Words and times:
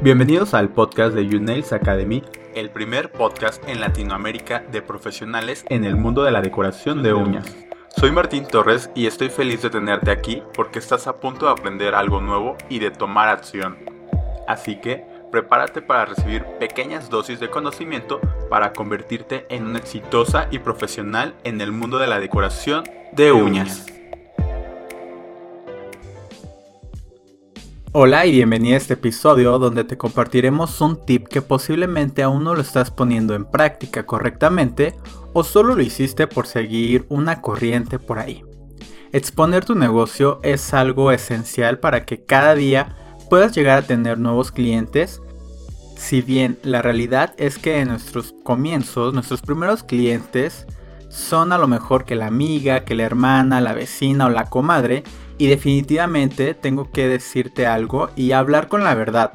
Bienvenidos 0.00 0.54
al 0.54 0.68
podcast 0.68 1.12
de 1.12 1.26
YouNails 1.26 1.72
Academy, 1.72 2.22
el 2.54 2.70
primer 2.70 3.10
podcast 3.10 3.60
en 3.68 3.80
Latinoamérica 3.80 4.60
de 4.70 4.80
profesionales 4.80 5.64
en 5.70 5.84
el 5.84 5.96
mundo 5.96 6.22
de 6.22 6.30
la 6.30 6.40
decoración 6.40 7.02
de 7.02 7.14
uñas. 7.14 7.56
Soy 7.96 8.12
Martín 8.12 8.46
Torres 8.46 8.90
y 8.94 9.08
estoy 9.08 9.28
feliz 9.28 9.60
de 9.62 9.70
tenerte 9.70 10.12
aquí 10.12 10.40
porque 10.54 10.78
estás 10.78 11.08
a 11.08 11.16
punto 11.16 11.46
de 11.46 11.52
aprender 11.52 11.96
algo 11.96 12.20
nuevo 12.20 12.56
y 12.68 12.78
de 12.78 12.92
tomar 12.92 13.28
acción. 13.28 13.76
Así 14.46 14.80
que 14.80 15.04
prepárate 15.32 15.82
para 15.82 16.04
recibir 16.04 16.44
pequeñas 16.60 17.10
dosis 17.10 17.40
de 17.40 17.50
conocimiento 17.50 18.20
para 18.48 18.72
convertirte 18.72 19.46
en 19.48 19.66
una 19.66 19.78
exitosa 19.78 20.46
y 20.52 20.60
profesional 20.60 21.34
en 21.42 21.60
el 21.60 21.72
mundo 21.72 21.98
de 21.98 22.06
la 22.06 22.20
decoración 22.20 22.84
de 23.10 23.32
uñas. 23.32 23.97
Hola 28.00 28.26
y 28.26 28.30
bienvenida 28.30 28.74
a 28.74 28.78
este 28.78 28.94
episodio 28.94 29.58
donde 29.58 29.82
te 29.82 29.98
compartiremos 29.98 30.80
un 30.80 31.04
tip 31.04 31.26
que 31.26 31.42
posiblemente 31.42 32.22
aún 32.22 32.44
no 32.44 32.54
lo 32.54 32.60
estás 32.60 32.92
poniendo 32.92 33.34
en 33.34 33.44
práctica 33.44 34.06
correctamente 34.06 34.94
o 35.32 35.42
solo 35.42 35.74
lo 35.74 35.82
hiciste 35.82 36.28
por 36.28 36.46
seguir 36.46 37.06
una 37.08 37.40
corriente 37.40 37.98
por 37.98 38.20
ahí. 38.20 38.44
Exponer 39.10 39.64
tu 39.64 39.74
negocio 39.74 40.38
es 40.44 40.74
algo 40.74 41.10
esencial 41.10 41.80
para 41.80 42.04
que 42.04 42.24
cada 42.24 42.54
día 42.54 42.94
puedas 43.28 43.52
llegar 43.52 43.78
a 43.78 43.86
tener 43.88 44.16
nuevos 44.16 44.52
clientes. 44.52 45.20
Si 45.96 46.22
bien 46.22 46.56
la 46.62 46.82
realidad 46.82 47.34
es 47.36 47.58
que 47.58 47.80
en 47.80 47.88
nuestros 47.88 48.32
comienzos, 48.44 49.12
nuestros 49.12 49.42
primeros 49.42 49.82
clientes 49.82 50.68
son 51.08 51.52
a 51.52 51.58
lo 51.58 51.66
mejor 51.66 52.04
que 52.04 52.14
la 52.14 52.28
amiga, 52.28 52.84
que 52.84 52.94
la 52.94 53.02
hermana, 53.02 53.60
la 53.60 53.72
vecina 53.72 54.26
o 54.26 54.30
la 54.30 54.44
comadre, 54.44 55.02
y 55.38 55.46
definitivamente 55.46 56.54
tengo 56.54 56.90
que 56.90 57.08
decirte 57.08 57.66
algo 57.66 58.10
y 58.16 58.32
hablar 58.32 58.68
con 58.68 58.84
la 58.84 58.94
verdad. 58.94 59.32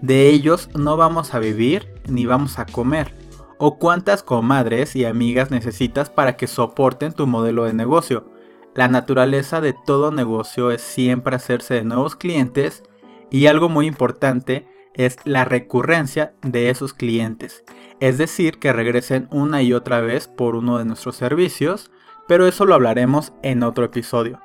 De 0.00 0.28
ellos 0.28 0.70
no 0.74 0.96
vamos 0.96 1.34
a 1.34 1.40
vivir 1.40 1.92
ni 2.08 2.24
vamos 2.24 2.58
a 2.58 2.66
comer. 2.66 3.14
O 3.58 3.78
cuántas 3.78 4.22
comadres 4.22 4.96
y 4.96 5.04
amigas 5.04 5.50
necesitas 5.50 6.08
para 6.08 6.36
que 6.36 6.46
soporten 6.46 7.12
tu 7.12 7.26
modelo 7.26 7.64
de 7.64 7.74
negocio. 7.74 8.32
La 8.74 8.88
naturaleza 8.88 9.60
de 9.60 9.74
todo 9.74 10.12
negocio 10.12 10.70
es 10.70 10.80
siempre 10.80 11.36
hacerse 11.36 11.74
de 11.74 11.84
nuevos 11.84 12.16
clientes 12.16 12.84
y 13.30 13.46
algo 13.46 13.68
muy 13.68 13.86
importante 13.86 14.66
es 14.94 15.18
la 15.24 15.44
recurrencia 15.44 16.34
de 16.42 16.70
esos 16.70 16.94
clientes. 16.94 17.64
Es 18.00 18.16
decir, 18.16 18.58
que 18.58 18.72
regresen 18.72 19.28
una 19.30 19.62
y 19.62 19.72
otra 19.72 20.00
vez 20.00 20.28
por 20.28 20.54
uno 20.54 20.78
de 20.78 20.84
nuestros 20.84 21.16
servicios, 21.16 21.90
pero 22.26 22.46
eso 22.46 22.64
lo 22.64 22.74
hablaremos 22.74 23.32
en 23.42 23.62
otro 23.62 23.84
episodio. 23.84 24.40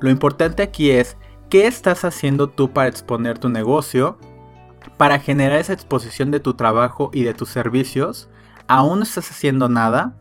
Lo 0.00 0.10
importante 0.10 0.62
aquí 0.62 0.90
es 0.90 1.16
qué 1.48 1.66
estás 1.66 2.04
haciendo 2.04 2.48
tú 2.48 2.72
para 2.72 2.88
exponer 2.88 3.38
tu 3.38 3.48
negocio, 3.48 4.18
para 4.96 5.18
generar 5.18 5.58
esa 5.58 5.72
exposición 5.72 6.30
de 6.30 6.40
tu 6.40 6.54
trabajo 6.54 7.10
y 7.12 7.22
de 7.22 7.34
tus 7.34 7.48
servicios. 7.48 8.28
¿Aún 8.66 8.98
no 8.98 9.04
estás 9.04 9.30
haciendo 9.30 9.68
nada? 9.68 10.16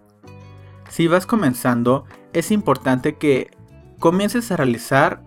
Si 0.89 1.07
vas 1.07 1.25
comenzando, 1.25 2.05
es 2.33 2.51
importante 2.51 3.15
que 3.15 3.51
comiences 3.99 4.51
a 4.51 4.57
realizar 4.57 5.23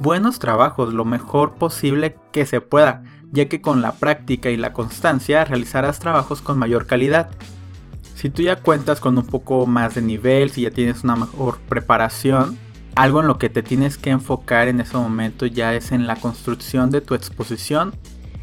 buenos 0.00 0.38
trabajos 0.38 0.92
lo 0.92 1.04
mejor 1.04 1.54
posible 1.54 2.16
que 2.32 2.46
se 2.46 2.60
pueda, 2.60 3.02
ya 3.30 3.48
que 3.48 3.60
con 3.60 3.82
la 3.82 3.92
práctica 3.92 4.50
y 4.50 4.56
la 4.56 4.72
constancia 4.72 5.44
realizarás 5.44 5.98
trabajos 5.98 6.40
con 6.40 6.58
mayor 6.58 6.86
calidad. 6.86 7.30
Si 8.14 8.30
tú 8.30 8.42
ya 8.42 8.56
cuentas 8.56 9.00
con 9.00 9.16
un 9.16 9.26
poco 9.26 9.66
más 9.66 9.94
de 9.94 10.02
nivel, 10.02 10.50
si 10.50 10.62
ya 10.62 10.70
tienes 10.70 11.04
una 11.04 11.16
mejor 11.16 11.58
preparación, 11.68 12.58
algo 12.98 13.20
en 13.20 13.28
lo 13.28 13.38
que 13.38 13.48
te 13.48 13.62
tienes 13.62 13.96
que 13.96 14.10
enfocar 14.10 14.66
en 14.66 14.80
ese 14.80 14.96
momento 14.96 15.46
ya 15.46 15.72
es 15.72 15.92
en 15.92 16.08
la 16.08 16.16
construcción 16.16 16.90
de 16.90 17.00
tu 17.00 17.14
exposición. 17.14 17.92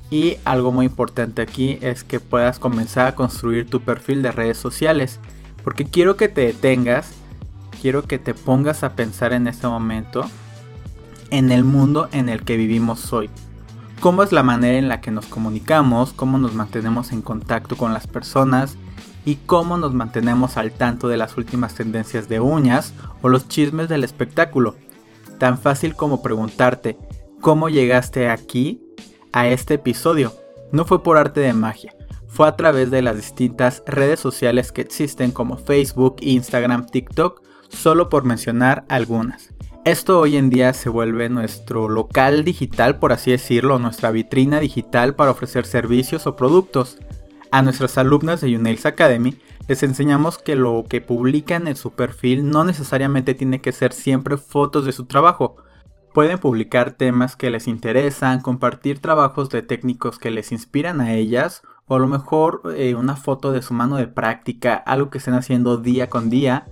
Y 0.10 0.38
algo 0.46 0.72
muy 0.72 0.86
importante 0.86 1.42
aquí 1.42 1.78
es 1.82 2.06
que 2.06 2.22
puedas 2.22 2.58
comenzar 2.58 3.08
a 3.08 3.16
construir 3.16 3.70
tu 3.70 3.82
perfil 3.82 4.22
de 4.22 4.32
redes 4.32 4.58
sociales 4.58 5.20
porque 5.62 5.84
quiero 5.84 6.16
que 6.16 6.30
te 6.30 6.40
detengas, 6.46 7.12
quiero 7.82 8.04
que 8.04 8.18
te 8.18 8.34
pongas 8.34 8.84
a 8.84 8.96
pensar 8.96 9.34
en 9.34 9.48
este 9.48 9.68
momento 9.68 10.26
en 11.32 11.52
el 11.52 11.66
mundo 11.66 12.08
en 12.14 12.30
el 12.30 12.44
que 12.44 12.56
vivimos 12.56 13.12
hoy. 13.12 13.30
Cómo 14.00 14.24
es 14.24 14.32
la 14.32 14.44
manera 14.44 14.78
en 14.78 14.88
la 14.88 15.02
que 15.02 15.12
nos 15.12 15.26
comunicamos, 15.26 16.14
cómo 16.14 16.38
nos 16.38 16.54
mantenemos 16.54 17.12
en 17.12 17.22
contacto 17.22 17.76
con 17.76 17.94
las 17.94 18.08
personas, 18.08 18.78
y 19.26 19.36
cómo 19.36 19.78
nos 19.78 19.94
mantenemos 19.94 20.58
al 20.58 20.72
tanto 20.72 21.08
de 21.08 21.18
las 21.18 21.36
últimas 21.36 21.74
tendencias 21.76 22.30
de 22.30 22.40
uñas 22.40 22.94
o 23.22 23.30
los 23.30 23.48
chismes 23.48 23.90
del 23.90 24.04
espectáculo. 24.04 24.76
Tan 25.40 25.58
fácil 25.58 25.96
como 25.96 26.22
preguntarte, 26.22 26.98
¿cómo 27.42 27.70
llegaste 27.70 28.30
aquí 28.30 28.82
a 29.34 29.48
este 29.48 29.74
episodio? 29.74 30.34
No 30.72 30.86
fue 30.86 31.04
por 31.04 31.18
arte 31.18 31.42
de 31.42 31.54
magia, 31.54 31.94
fue 32.28 32.48
a 32.48 32.56
través 32.56 32.92
de 32.92 33.02
las 33.02 33.16
distintas 33.16 33.84
redes 33.88 34.20
sociales 34.20 34.72
que 34.72 34.82
existen 34.82 35.32
como 35.32 35.58
Facebook, 35.58 36.18
Instagram, 36.22 36.86
TikTok, 36.86 37.42
solo 37.70 38.10
por 38.10 38.24
mencionar 38.24 38.86
algunas. 38.88 39.56
Esto 39.86 40.20
hoy 40.20 40.36
en 40.36 40.50
día 40.50 40.74
se 40.74 40.90
vuelve 40.90 41.30
nuestro 41.30 41.88
local 41.88 42.44
digital, 42.44 42.98
por 42.98 43.14
así 43.14 43.30
decirlo, 43.30 43.78
nuestra 43.78 44.10
vitrina 44.10 44.60
digital 44.60 45.14
para 45.14 45.30
ofrecer 45.30 45.66
servicios 45.68 46.26
o 46.26 46.36
productos. 46.36 46.98
A 47.56 47.62
nuestras 47.62 47.98
alumnas 47.98 48.42
de 48.42 48.54
Unails 48.54 48.86
Academy 48.86 49.40
les 49.70 49.82
enseñamos 49.82 50.38
que 50.38 50.58
lo 50.58 50.84
que 50.90 51.00
publican 51.00 51.70
en 51.70 51.78
su 51.78 51.92
perfil 51.92 52.50
no 52.50 52.66
necesariamente 52.66 53.34
tiene 53.34 53.62
que 53.62 53.72
ser 53.72 53.94
siempre 53.94 54.36
fotos 54.36 54.84
de 54.84 54.92
su 54.92 55.06
trabajo. 55.06 55.56
Pueden 56.14 56.38
publicar 56.38 56.92
temas 56.92 57.38
que 57.38 57.50
les 57.50 57.70
interesan, 57.70 58.42
compartir 58.42 59.00
trabajos 59.00 59.50
de 59.52 59.62
técnicos 59.62 60.20
que 60.20 60.32
les 60.32 60.52
inspiran 60.52 61.00
a 61.00 61.14
ellas, 61.14 61.62
o 61.88 61.96
a 61.96 62.00
lo 62.00 62.08
mejor 62.08 62.62
eh, 62.76 62.94
una 62.94 63.16
foto 63.16 63.54
de 63.54 63.62
su 63.62 63.74
mano 63.74 63.96
de 63.96 64.08
práctica, 64.08 64.76
algo 64.76 65.10
que 65.10 65.20
estén 65.20 65.36
haciendo 65.36 65.78
día 65.78 66.10
con 66.10 66.30
día. 66.30 66.66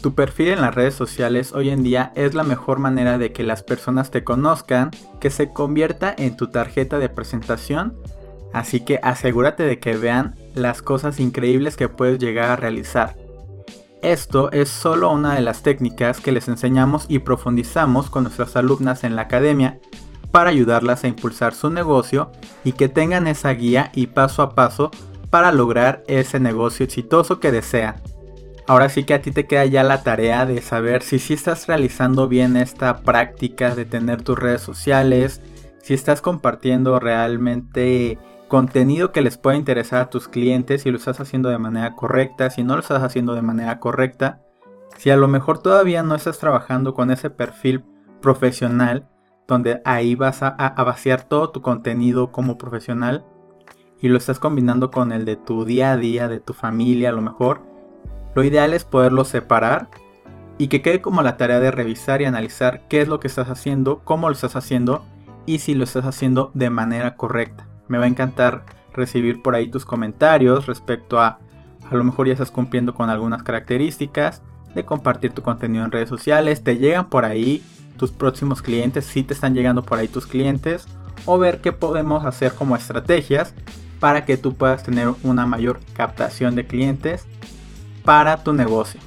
Tu 0.00 0.14
perfil 0.14 0.48
en 0.48 0.62
las 0.62 0.74
redes 0.74 0.94
sociales 0.94 1.52
hoy 1.52 1.68
en 1.68 1.82
día 1.82 2.12
es 2.14 2.32
la 2.32 2.44
mejor 2.44 2.78
manera 2.78 3.18
de 3.18 3.32
que 3.34 3.42
las 3.42 3.62
personas 3.62 4.10
te 4.10 4.24
conozcan, 4.24 4.90
que 5.20 5.28
se 5.28 5.52
convierta 5.52 6.14
en 6.16 6.34
tu 6.34 6.46
tarjeta 6.46 6.98
de 6.98 7.10
presentación 7.10 7.94
Así 8.52 8.80
que 8.80 8.98
asegúrate 9.02 9.62
de 9.64 9.78
que 9.78 9.96
vean 9.96 10.34
las 10.54 10.82
cosas 10.82 11.20
increíbles 11.20 11.76
que 11.76 11.88
puedes 11.88 12.18
llegar 12.18 12.50
a 12.50 12.56
realizar. 12.56 13.16
Esto 14.02 14.52
es 14.52 14.68
solo 14.68 15.10
una 15.10 15.34
de 15.34 15.42
las 15.42 15.62
técnicas 15.62 16.20
que 16.20 16.32
les 16.32 16.48
enseñamos 16.48 17.06
y 17.08 17.18
profundizamos 17.18 18.10
con 18.10 18.24
nuestras 18.24 18.56
alumnas 18.56 19.02
en 19.02 19.16
la 19.16 19.22
academia 19.22 19.80
para 20.30 20.50
ayudarlas 20.50 21.04
a 21.04 21.08
impulsar 21.08 21.54
su 21.54 21.70
negocio 21.70 22.30
y 22.64 22.72
que 22.72 22.88
tengan 22.88 23.26
esa 23.26 23.50
guía 23.50 23.90
y 23.94 24.08
paso 24.08 24.42
a 24.42 24.54
paso 24.54 24.90
para 25.30 25.52
lograr 25.52 26.04
ese 26.06 26.38
negocio 26.38 26.84
exitoso 26.84 27.40
que 27.40 27.50
desean. 27.50 27.96
Ahora 28.68 28.88
sí 28.88 29.04
que 29.04 29.14
a 29.14 29.22
ti 29.22 29.30
te 29.30 29.46
queda 29.46 29.64
ya 29.64 29.82
la 29.82 30.02
tarea 30.02 30.44
de 30.46 30.60
saber 30.60 31.02
si 31.02 31.16
estás 31.32 31.66
realizando 31.66 32.28
bien 32.28 32.56
esta 32.56 32.98
práctica 32.98 33.74
de 33.74 33.84
tener 33.84 34.22
tus 34.22 34.38
redes 34.38 34.60
sociales, 34.60 35.40
si 35.82 35.94
estás 35.94 36.20
compartiendo 36.20 37.00
realmente 37.00 38.18
contenido 38.48 39.12
que 39.12 39.20
les 39.20 39.38
pueda 39.38 39.56
interesar 39.56 40.00
a 40.00 40.10
tus 40.10 40.26
clientes, 40.26 40.82
si 40.82 40.90
lo 40.90 40.96
estás 40.96 41.20
haciendo 41.20 41.50
de 41.50 41.58
manera 41.58 41.94
correcta, 41.94 42.50
si 42.50 42.64
no 42.64 42.74
lo 42.74 42.80
estás 42.80 43.02
haciendo 43.02 43.34
de 43.34 43.42
manera 43.42 43.78
correcta, 43.78 44.40
si 44.96 45.10
a 45.10 45.16
lo 45.16 45.28
mejor 45.28 45.58
todavía 45.58 46.02
no 46.02 46.14
estás 46.14 46.38
trabajando 46.38 46.94
con 46.94 47.10
ese 47.10 47.30
perfil 47.30 47.84
profesional, 48.20 49.06
donde 49.46 49.80
ahí 49.84 50.14
vas 50.14 50.42
a, 50.42 50.50
vaciar 50.84 51.22
todo 51.22 51.50
tu 51.50 51.62
contenido 51.62 52.32
como 52.32 52.58
profesional 52.58 53.24
y 54.00 54.08
lo 54.08 54.18
estás 54.18 54.38
combinando 54.38 54.90
con 54.90 55.12
el 55.12 55.24
de 55.24 55.36
tu 55.36 55.64
día 55.64 55.92
a 55.92 55.96
día, 55.96 56.28
de 56.28 56.40
tu 56.40 56.52
familia 56.52 57.10
a 57.10 57.12
lo 57.12 57.22
mejor, 57.22 57.62
lo 58.34 58.44
ideal 58.44 58.74
es 58.74 58.84
poderlo 58.84 59.24
separar 59.24 59.88
y 60.58 60.68
que 60.68 60.82
quede 60.82 61.00
como 61.00 61.22
la 61.22 61.36
tarea 61.36 61.60
de 61.60 61.70
revisar 61.70 62.20
y 62.20 62.24
analizar 62.24 62.88
qué 62.88 63.00
es 63.00 63.08
lo 63.08 63.20
que 63.20 63.28
estás 63.28 63.48
haciendo, 63.48 64.00
cómo 64.04 64.28
lo 64.28 64.34
estás 64.34 64.56
haciendo 64.56 65.04
y 65.46 65.60
si 65.60 65.74
lo 65.74 65.84
estás 65.84 66.04
haciendo 66.04 66.50
de 66.54 66.70
manera 66.70 67.16
correcta. 67.16 67.67
Me 67.88 67.98
va 67.98 68.04
a 68.04 68.08
encantar 68.08 68.64
recibir 68.92 69.42
por 69.42 69.54
ahí 69.54 69.68
tus 69.68 69.84
comentarios 69.84 70.66
respecto 70.66 71.20
a 71.20 71.38
a 71.90 71.94
lo 71.94 72.04
mejor 72.04 72.26
ya 72.26 72.34
estás 72.34 72.50
cumpliendo 72.50 72.94
con 72.94 73.10
algunas 73.10 73.42
características 73.42 74.42
de 74.74 74.84
compartir 74.84 75.32
tu 75.32 75.42
contenido 75.42 75.84
en 75.84 75.90
redes 75.90 76.08
sociales, 76.08 76.62
te 76.62 76.76
llegan 76.76 77.08
por 77.08 77.24
ahí 77.24 77.62
tus 77.96 78.10
próximos 78.10 78.62
clientes, 78.62 79.06
si 79.06 79.22
te 79.22 79.34
están 79.34 79.54
llegando 79.54 79.82
por 79.82 79.98
ahí 79.98 80.08
tus 80.08 80.26
clientes, 80.26 80.86
o 81.24 81.38
ver 81.38 81.60
qué 81.60 81.72
podemos 81.72 82.24
hacer 82.24 82.52
como 82.52 82.76
estrategias 82.76 83.54
para 83.98 84.24
que 84.24 84.36
tú 84.36 84.54
puedas 84.54 84.82
tener 84.82 85.12
una 85.22 85.46
mayor 85.46 85.80
captación 85.94 86.54
de 86.54 86.66
clientes 86.66 87.26
para 88.04 88.44
tu 88.44 88.52
negocio. 88.52 89.00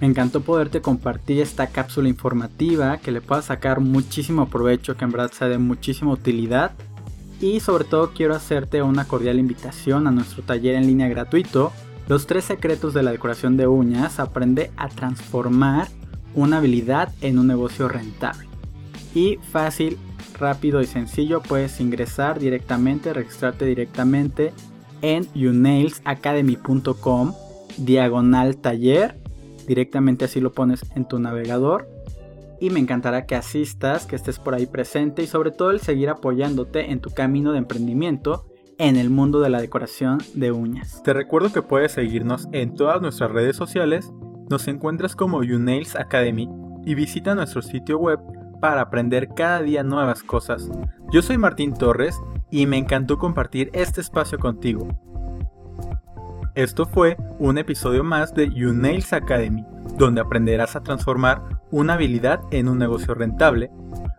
Me 0.00 0.06
encantó 0.06 0.40
poderte 0.40 0.80
compartir 0.80 1.40
esta 1.40 1.66
cápsula 1.66 2.08
informativa 2.08 2.98
que 2.98 3.12
le 3.12 3.20
pueda 3.20 3.42
sacar 3.42 3.80
muchísimo 3.80 4.48
provecho, 4.48 4.96
que 4.96 5.04
en 5.04 5.12
verdad 5.12 5.30
sea 5.30 5.48
de 5.48 5.58
muchísima 5.58 6.12
utilidad. 6.12 6.72
Y 7.40 7.60
sobre 7.60 7.84
todo 7.84 8.12
quiero 8.12 8.34
hacerte 8.34 8.82
una 8.82 9.06
cordial 9.06 9.38
invitación 9.38 10.06
a 10.06 10.10
nuestro 10.10 10.42
taller 10.42 10.74
en 10.74 10.86
línea 10.86 11.08
gratuito, 11.08 11.72
Los 12.08 12.26
tres 12.26 12.44
secretos 12.44 12.92
de 12.92 13.04
la 13.04 13.12
decoración 13.12 13.56
de 13.56 13.68
uñas, 13.68 14.18
aprende 14.18 14.72
a 14.76 14.88
transformar 14.88 15.86
una 16.34 16.56
habilidad 16.56 17.14
en 17.20 17.38
un 17.38 17.46
negocio 17.46 17.86
rentable. 17.88 18.48
Y 19.14 19.38
fácil, 19.52 19.96
rápido 20.36 20.80
y 20.80 20.86
sencillo, 20.86 21.40
puedes 21.40 21.78
ingresar 21.78 22.40
directamente, 22.40 23.12
registrarte 23.12 23.64
directamente 23.64 24.52
en 25.02 25.28
unailsacademy.com 25.36 27.34
diagonal 27.76 28.56
taller. 28.56 29.19
Directamente 29.70 30.24
así 30.24 30.40
lo 30.40 30.50
pones 30.50 30.84
en 30.96 31.06
tu 31.06 31.20
navegador. 31.20 31.88
Y 32.58 32.70
me 32.70 32.80
encantará 32.80 33.24
que 33.24 33.36
asistas, 33.36 34.04
que 34.04 34.16
estés 34.16 34.40
por 34.40 34.52
ahí 34.52 34.66
presente 34.66 35.22
y 35.22 35.28
sobre 35.28 35.52
todo 35.52 35.70
el 35.70 35.78
seguir 35.78 36.08
apoyándote 36.08 36.90
en 36.90 36.98
tu 36.98 37.10
camino 37.10 37.52
de 37.52 37.58
emprendimiento 37.58 38.46
en 38.78 38.96
el 38.96 39.10
mundo 39.10 39.38
de 39.38 39.48
la 39.48 39.60
decoración 39.60 40.18
de 40.34 40.50
uñas. 40.50 41.04
Te 41.04 41.12
recuerdo 41.12 41.52
que 41.52 41.62
puedes 41.62 41.92
seguirnos 41.92 42.48
en 42.50 42.74
todas 42.74 43.00
nuestras 43.00 43.30
redes 43.30 43.54
sociales. 43.54 44.12
Nos 44.50 44.66
encuentras 44.66 45.14
como 45.14 45.38
Unails 45.38 45.94
Academy 45.94 46.48
y 46.84 46.96
visita 46.96 47.36
nuestro 47.36 47.62
sitio 47.62 47.96
web 47.96 48.18
para 48.60 48.80
aprender 48.80 49.28
cada 49.36 49.62
día 49.62 49.84
nuevas 49.84 50.24
cosas. 50.24 50.68
Yo 51.12 51.22
soy 51.22 51.38
Martín 51.38 51.74
Torres 51.74 52.20
y 52.50 52.66
me 52.66 52.76
encantó 52.76 53.18
compartir 53.20 53.70
este 53.72 54.00
espacio 54.00 54.36
contigo. 54.36 54.88
Esto 56.56 56.84
fue 56.84 57.16
un 57.38 57.58
episodio 57.58 58.02
más 58.02 58.34
de 58.34 58.46
Unails 58.46 59.12
Academy, 59.12 59.64
donde 59.96 60.20
aprenderás 60.20 60.74
a 60.74 60.82
transformar 60.82 61.42
una 61.70 61.94
habilidad 61.94 62.40
en 62.50 62.68
un 62.68 62.78
negocio 62.78 63.14
rentable. 63.14 63.70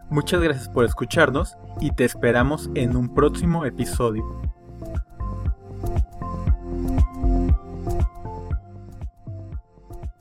Muchas 0.10 0.42
gracias 0.42 0.70
por 0.70 0.86
escucharnos 0.86 1.58
y 1.82 1.92
te 1.92 2.06
esperamos 2.06 2.70
en 2.74 2.96
un 2.96 3.14
próximo 3.14 3.66
episodio. 3.66 4.24